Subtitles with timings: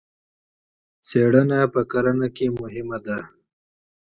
[1.09, 3.19] تحقیق په کرنه کې مهم دی.